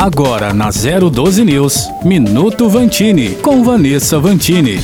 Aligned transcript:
Agora 0.00 0.54
na 0.54 0.70
012 0.70 1.44
News, 1.44 1.90
Minuto 2.02 2.70
Vantini, 2.70 3.34
com 3.34 3.62
Vanessa 3.62 4.18
Vantini. 4.18 4.80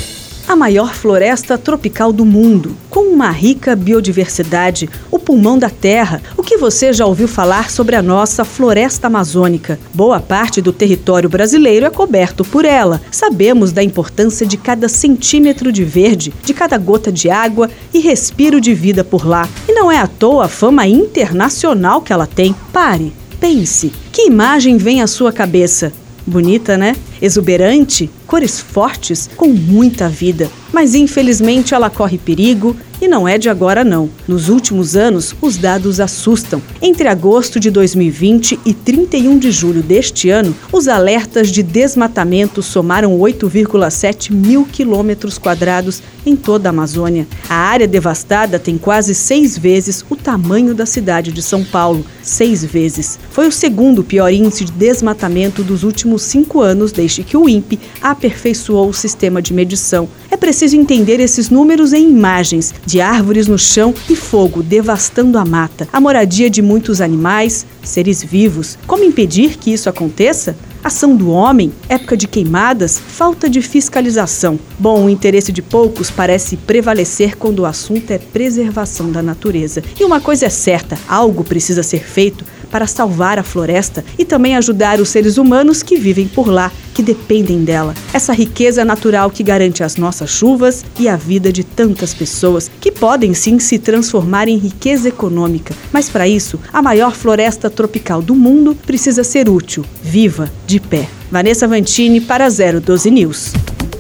A 0.47 0.55
maior 0.55 0.93
floresta 0.93 1.57
tropical 1.57 2.13
do 2.13 2.23
mundo, 2.23 2.77
com 2.91 3.01
uma 3.15 3.31
rica 3.31 3.75
biodiversidade, 3.75 4.91
o 5.11 5.19
pulmão 5.19 5.59
da 5.59 5.71
Terra. 5.71 6.21
O 6.37 6.43
que 6.43 6.59
você 6.59 6.93
já 6.93 7.07
ouviu 7.07 7.27
falar 7.27 7.71
sobre 7.71 7.97
a 7.97 8.03
nossa 8.03 8.45
floresta 8.45 9.07
amazônica? 9.07 9.81
Boa 9.95 10.21
parte 10.21 10.61
do 10.61 10.71
território 10.71 11.31
brasileiro 11.31 11.87
é 11.87 11.91
coberto 11.91 12.45
por 12.45 12.67
ela. 12.67 13.01
Sabemos 13.11 13.73
da 13.73 13.83
importância 13.83 14.47
de 14.47 14.59
cada 14.59 14.87
centímetro 14.87 15.73
de 15.73 15.83
verde, 15.83 16.31
de 16.45 16.53
cada 16.53 16.77
gota 16.77 17.11
de 17.11 17.31
água 17.31 17.71
e 17.95 18.01
respiro 18.01 18.61
de 18.61 18.75
vida 18.75 19.03
por 19.03 19.27
lá. 19.27 19.49
E 19.67 19.73
não 19.73 19.91
é 19.91 19.97
à 19.97 20.07
toa 20.07 20.45
a 20.45 20.49
fama 20.49 20.87
internacional 20.87 22.03
que 22.03 22.13
ela 22.13 22.27
tem. 22.27 22.55
Pare 22.71 23.15
Pense, 23.41 23.93
que 24.13 24.27
imagem 24.27 24.77
vem 24.77 25.03
à 25.03 25.07
sua 25.07 25.33
cabeça? 25.33 25.93
Bonita, 26.27 26.77
né? 26.77 26.97
Exuberante, 27.23 28.11
cores 28.27 28.59
fortes, 28.59 29.31
com 29.37 29.49
muita 29.49 30.09
vida. 30.09 30.51
Mas 30.73 30.95
infelizmente 30.95 31.75
ela 31.75 31.89
corre 31.89 32.19
perigo 32.19 32.77
e 33.01 33.09
não 33.09 33.27
é 33.27 33.39
de 33.39 33.49
agora 33.49 33.85
não. 33.85 34.09
Nos 34.27 34.49
últimos 34.49 34.97
anos, 34.97 35.35
os 35.41 35.57
dados 35.57 36.01
assustam. 36.01 36.63
Entre 36.81 37.09
agosto 37.09 37.61
de 37.61 37.71
2020 37.71 38.61
e 38.65 38.73
31 38.73 39.39
de 39.39 39.51
julho 39.51 39.83
deste 39.83 40.31
ano, 40.31 40.55
os 40.73 40.89
alertas 40.89 41.49
de 41.49 41.63
desmatamento 41.63 42.63
somaram 42.63 43.19
8,7 43.19 44.33
mil 44.33 44.65
quilômetros 44.65 45.39
quadrados 45.39 46.03
em 46.25 46.35
toda 46.35 46.69
a 46.69 46.71
Amazônia. 46.71 47.27
A 47.49 47.55
área 47.55 47.87
devastada 47.87 48.59
tem 48.59 48.77
quase 48.77 49.15
seis 49.15 49.57
vezes 49.57 50.05
o 50.09 50.17
tamanho 50.17 50.75
da 50.75 50.87
cidade 50.87 51.33
de 51.33 51.43
São 51.43 51.65
Paulo. 51.65 52.05
Seis 52.23 52.65
vezes. 52.65 53.19
Foi 53.31 53.47
o 53.47 53.53
segundo 53.53 54.03
pior 54.03 54.33
índice 54.33 54.65
de 54.65 54.73
desmatamento 54.73 55.63
dos 55.63 55.85
últimos 55.85 56.23
cinco 56.23 56.61
anos 56.61 56.91
desde 56.91 57.23
que 57.23 57.37
o 57.37 57.49
INPE 57.49 57.79
aperfeiçoou 58.03 58.89
o 58.89 58.95
sistema 58.95 59.41
de 59.41 59.55
medição. 59.55 60.09
É 60.31 60.37
preciso 60.37 60.77
entender 60.77 61.21
esses 61.21 61.51
números 61.51 61.93
em 61.93 62.09
imagens 62.11 62.75
de 62.87 63.01
árvores 63.01 63.49
no 63.49 63.59
chão 63.59 63.93
e 64.09 64.17
fogo 64.17 64.63
devastando 64.63 65.37
a 65.37 65.45
mata, 65.45 65.89
a 65.93 66.01
moradia 66.01 66.49
de 66.49 66.63
muitos 66.63 67.01
animais, 67.01 67.67
seres 67.83 68.23
vivos. 68.23 68.79
Como 68.87 69.05
impedir 69.05 69.59
que 69.59 69.73
isso 69.73 69.89
aconteça? 69.89 70.57
Ação 70.85 71.17
do 71.17 71.31
homem, 71.31 71.73
época 71.89 72.17
de 72.17 72.29
queimadas, 72.29 72.97
falta 72.97 73.51
de 73.51 73.61
fiscalização. 73.61 74.57
Bom, 74.79 75.05
o 75.05 75.11
interesse 75.11 75.51
de 75.51 75.61
poucos 75.61 76.13
parece 76.13 76.57
prevalecer 76.57 77.37
quando 77.37 77.61
o 77.61 77.67
assunto 77.67 78.13
é 78.13 78.19
preservação 78.19 79.11
da 79.11 79.21
natureza. 79.21 79.83
E 79.99 80.05
uma 80.05 80.21
coisa 80.21 80.47
é 80.47 80.49
certa: 80.49 80.97
algo 81.09 81.43
precisa 81.43 81.83
ser 81.83 82.05
feito 82.05 82.45
para 82.71 82.87
salvar 82.87 83.39
a 83.39 83.43
floresta 83.43 84.05
e 84.19 84.25
também 84.25 84.57
ajudar 84.57 85.01
os 85.01 85.09
seres 85.09 85.39
humanos 85.39 85.83
que 85.83 85.97
vivem 85.97 86.29
por 86.29 86.49
lá, 86.49 86.71
que 86.95 87.03
dependem 87.03 87.65
dela. 87.65 87.95
Essa 88.13 88.33
riqueza 88.33 88.85
natural 88.85 89.31
que 89.31 89.43
garante 89.43 89.83
as 89.83 89.97
nossas 89.97 90.31
chuvas 90.31 90.85
e 90.99 91.09
a 91.09 91.17
vida 91.17 91.53
de 91.53 91.65
tantas 91.65 92.15
pessoas 92.15 92.71
que 92.81 92.91
podem 92.91 93.35
sim 93.35 93.59
se 93.59 93.79
transformar 93.79 94.49
em 94.49 94.57
riqueza 94.57 95.09
econômica. 95.09 95.75
Mas 95.93 96.09
para 96.09 96.29
isso, 96.29 96.59
a 96.73 96.83
maior 96.83 97.15
floresta 97.15 97.71
tropical 97.71 98.23
do 98.23 98.35
mundo 98.35 98.77
precisa 98.87 99.25
ser 99.25 99.49
útil, 99.49 99.85
viva, 100.03 100.51
de 100.67 100.81
pé. 100.81 101.09
Vanessa 101.31 101.67
Vantini 101.67 102.21
para 102.21 102.49
012 102.49 103.11
News. 103.11 103.53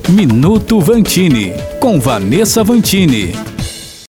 Minuto 0.08 0.80
Vantini, 0.80 1.52
com 1.80 1.98
Vanessa 1.98 2.62
Vantini. 2.62 3.55